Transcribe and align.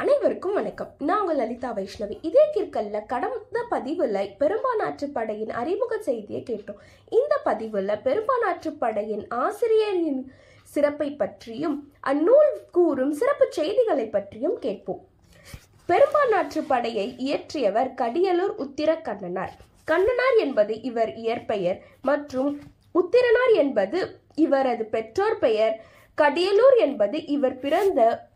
அனைவருக்கும் 0.00 0.52
வணக்கம். 0.52 0.92
நான் 0.98 1.20
உங்கள் 1.20 1.36
லலிதா 1.36 1.74
வைஷ்ணவி. 1.74 2.18
இதே 2.22 2.44
கிற்கல்ல 2.54 3.06
கடந்த 3.06 3.64
பதிவுல 3.70 4.28
பெரும்பானாற்று 4.40 5.04
படையின் 5.12 5.50
அறிமுக 5.50 5.98
செய்தியை 5.98 6.42
கேட்டோம். 6.42 6.78
இந்த 7.08 7.40
பதிவுல 7.44 7.96
பெரும்பானாற்று 8.04 8.70
படையின் 8.78 9.26
ஆசிரியரின் 9.28 10.32
சிறப்பை 10.62 11.10
பற்றியும் 11.10 11.92
அந்நூல் 12.00 12.52
கூறும் 12.72 13.12
சிறப்பு 13.12 13.46
செய்திகளை 13.50 14.06
பற்றியும் 14.06 14.58
கேட்போம். 14.58 15.06
பெரும்பானாற்று 15.88 16.64
படையை 16.66 17.14
இயற்றியவர் 17.18 17.92
கடியலூர் 17.96 18.56
உத்திர 18.58 18.96
கண்ணனார் 19.10 19.54
கண்ணனார் 19.86 20.38
என்பது 20.38 20.80
இவர் 20.80 21.14
இயற்பெயர் 21.14 21.80
மற்றும் 22.02 22.60
உத்திரனார் 22.94 23.54
என்பது 23.54 24.18
இவரது 24.34 24.84
பெற்றோர் 24.84 25.38
பெயர். 25.38 25.84
கடியலூர் 26.16 26.76
என்பது 26.76 27.26
இவர் 27.26 27.58
பிறந்த 27.58 28.28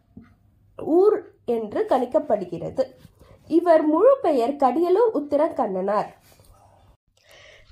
ஊர் 0.82 1.30
என்று 1.44 1.86
கணிக்கப்படுகிறது. 1.88 2.84
இவர் 3.48 3.82
முழு 3.82 4.18
பெயர் 4.22 4.54
கடியலூர் 4.54 5.14
உத்திரக்கண்ணனார். 5.14 6.06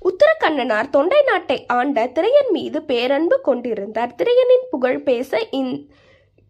உத்தரக்கண்ணனார் 0.04 0.90
தொண்டை 0.90 1.22
நாட்டை 1.22 1.66
ஆண்ட 1.66 2.06
திரையன் 2.06 2.50
மீது 2.50 2.82
பேரன்பு 2.82 3.40
கொண்டிருந்தார். 3.40 4.14
திரையனின் 4.14 4.66
புகழ் 4.70 5.02
பேச 5.02 5.46
இந் 5.50 5.86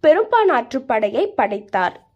பெரும்பானாற்று 0.02 0.78
படையை 0.86 1.30
படைத்தார். 1.30 2.11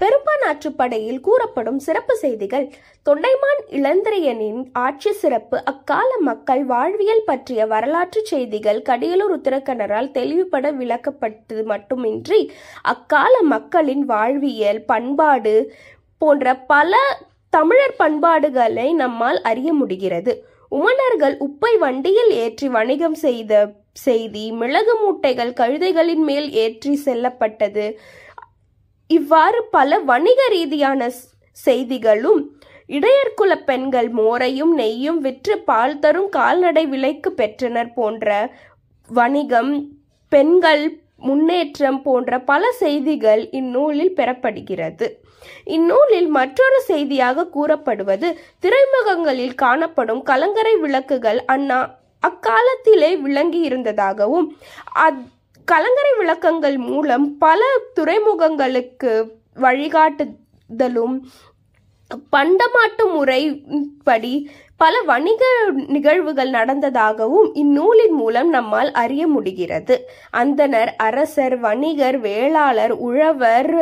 பெரும்பான் 0.00 0.74
படையில் 0.76 1.20
கூறப்படும் 1.20 1.78
சிறப்பு 1.78 2.16
செய்திகள். 2.16 2.72
தொண்டைமான் 3.06 3.60
இளந்திரையனின் 3.70 4.64
ஆட்சி 4.72 5.12
சிறப்பு 5.12 5.64
அக்கால 5.64 6.10
மக்கள் 6.18 6.64
வாழ்வியல் 6.64 7.24
பற்றிய 7.24 7.66
வரலாற்று 7.66 8.26
செய்திகள் 8.26 8.82
கடியலூர் 8.88 9.34
உத்தரக்கணரால் 9.36 10.10
தெளிவுபட 10.10 10.72
விளக்கப்பட்டது 10.72 11.64
மட்டுமின்றி 11.64 12.50
அக்கால 12.82 13.42
மக்களின் 13.42 14.04
வாழ்வியல் 14.04 14.82
பண்பாடு 14.84 15.74
போன்ற 16.18 16.54
பல 16.54 16.96
தமிழர் 17.50 17.96
பண்பாடுகளை 17.96 18.92
நம்மால் 18.92 19.40
அறிய 19.42 19.72
முடிகிறது. 19.72 20.44
உமணர்கள் 20.70 21.36
உப்பை 21.40 21.78
வண்டியில் 21.78 22.30
ஏற்றி 22.30 22.68
வணிகம் 22.68 23.14
செய்த 23.14 23.72
செய்தி 23.92 24.52
மிளகு 24.52 24.94
மூட்டைகள் 25.02 25.52
கழுதைகளின் 25.60 26.24
மேல் 26.30 26.52
ஏற்றி 26.52 26.94
செல்லப்பட்டது. 26.94 27.98
இவ்வாறு 29.10 29.60
பல 29.70 29.98
வணிக 30.00 30.40
ரீதியான 30.48 31.08
செய்திகளும் 31.56 32.42
இடையர்குல 32.88 33.52
பெண்கள் 33.64 34.08
மோரையும் 34.10 34.72
நெய்யும் 34.78 35.18
விற்று 35.18 35.54
பால் 35.58 35.98
தரும் 35.98 36.28
கால்நடை 36.28 36.84
விலைக்கு 36.86 37.30
பெற்றனர் 37.32 37.92
போன்ற 37.92 38.28
வணிகம் 39.10 39.72
பெண்கள் 40.32 40.84
முன்னேற்றம் 41.18 42.00
போன்ற 42.02 42.38
பல 42.40 42.72
செய்திகள் 42.72 43.42
இந்நூலில் 43.50 44.16
பெறப்படுகிறது. 44.16 45.06
இந்நூலில் 45.64 46.28
மற்றொரு 46.28 46.78
செய்தியாக 46.80 47.46
கூறப்படுவது 47.46 48.28
திரைமுகங்களில் 48.60 49.54
காணப்படும் 49.54 50.22
கலங்கரை 50.22 50.74
விளக்குகள் 50.76 51.40
அண்ணா 51.46 51.78
அக்காலத்திலே 52.22 53.10
விளங்கி 53.20 53.60
இருந்ததாகவும் 53.60 54.46
அத் 54.92 55.22
கலங்கரை 55.64 56.12
விளக்கங்கள் 56.18 56.76
மூலம் 56.76 57.24
பல 57.38 57.60
துறைமுகங்களுக்கு 57.96 59.12
வழிகாட்டுதலும் 59.56 61.16
பண்டமாட்டு 62.32 63.04
முறைப்படி 63.12 64.50
பல 64.76 64.94
வணிக 65.02 65.42
நிகழ்வுகள் 65.86 66.50
நடந்ததாகவும் 66.50 67.48
இந்நூலின் 67.52 68.16
மூலம் 68.20 68.48
நம்மால் 68.48 68.90
அறிய 68.92 69.26
முடிகிறது. 69.26 69.94
அந்தனர் 70.36 70.90
அரசர் 70.96 71.56
வணிகர் 71.60 72.18
வேளாளர் 72.18 72.94
உழவர் 73.08 73.72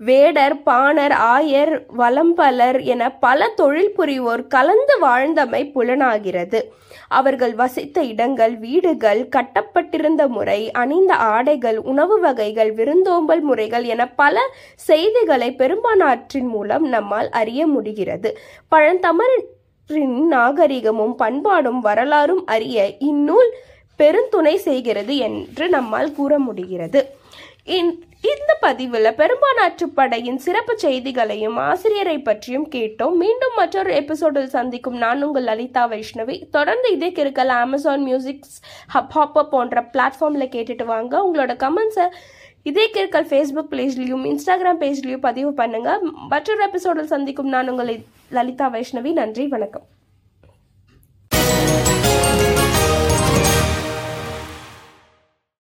வேடர் 0.00 0.62
பாணர் 0.62 1.12
ஆயர் 1.12 1.72
வலம்பலர் 1.98 2.82
என 2.82 3.12
பல 3.12 3.48
தொழில் 3.48 3.94
புரிவோர் 3.96 4.46
கலந்து 4.46 4.94
வாழ்ந்தமை 5.02 5.72
புலனாகிறது. 5.72 6.60
அவர்கள் 7.08 7.54
வசித்த 7.54 8.02
இடங்கள் 8.02 8.58
வீடுகள் 8.58 9.28
கட்டப்பட்டிருந்த 9.28 10.28
முறை 10.28 10.70
அணிந்த 10.70 11.14
ஆடைகள் 11.14 11.76
உணவு 11.76 12.20
வகைகள் 12.20 12.72
விருந்தோம்பல் 12.72 13.40
முறைகள் 13.40 13.82
என 13.84 14.08
பல 14.08 14.40
செய்திகளை 14.74 15.54
பெரும்பானாற்றின் 15.58 16.48
மூலம் 16.48 16.88
நம்மால் 16.88 17.30
அறிய 17.30 17.66
முடிகிறது. 17.66 18.38
பழந்தமிழின் 18.70 20.26
நாகரிகமும் 20.28 21.14
பண்பாடும் 21.14 21.80
வரலாறும் 21.80 22.46
அறிய 22.46 22.96
இந்நூல் 22.98 23.54
பெருந்துணை 23.98 24.54
செய்கிறது 24.54 25.16
என்று 25.16 25.68
நம்மால் 25.68 26.12
கூற 26.12 26.38
முடிகிறது. 26.38 27.14
பதிவில் 28.66 29.16
பெரும்பானாற்று 29.20 29.86
படையின் 29.94 30.38
சிறப்பு 30.44 30.74
செய்திகளையும் 30.78 31.56
ஆசிரியரை 31.56 32.18
பற்றியும் 32.18 32.68
கேட்டோம். 32.74 33.14
மீண்டும் 33.22 33.54
மற்றொரு 33.56 33.94
எபிசோடில் 33.94 34.54
சந்திக்கும் 34.54 34.96
நான் 34.96 35.22
உங்கள் 35.22 35.46
லலிதா 35.48 35.88
வைஷ்ணவி. 35.88 36.36
தொடர்ந்து 36.56 36.88
இதே 36.92 37.10
கிருக்கல் 37.18 37.52
அமேசான் 37.58 38.04
மியூசிக்ஸ் 38.06 38.56
ஹப் 38.94 39.12
ஹாப்பர் 39.14 39.52
போன்ற 39.54 39.84
பிளாட்ஃபார்மில் 39.92 40.52
கேட்டுட்டு 40.56 40.84
வாங்க. 40.84 41.22
உங்களோட 41.26 41.54
கமெண்ட்ஸை 41.64 42.06
இதே 42.62 42.86
கிருக்கல் 42.94 43.28
ஃபேஸ்புக் 43.30 43.72
பேஜ்லையும் 43.74 44.24
இன்ஸ்டாகிராம் 44.30 44.82
பேஜ்லையும் 44.84 45.26
பதிவு 45.28 45.50
பண்ணுங்கள் 45.50 46.00
மற்றொரு 46.34 46.62
எபிசோடில் 46.62 47.12
சந்திக்கும் 47.14 47.52
நான் 47.56 47.70
உங்களை 47.74 47.96
லலிதா 48.38 48.68
வைஷ்ணவி. 48.72 49.12
நன்றி 49.12 49.46
வணக்கம். 49.56 49.86